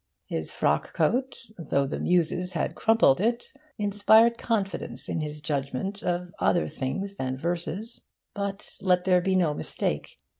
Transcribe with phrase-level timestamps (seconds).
[0.25, 6.33] His frock coat, though the Muses had crumpled it, inspired confidence in his judgment of
[6.39, 8.01] other things than verse.
[8.33, 10.19] But let there be no mistake.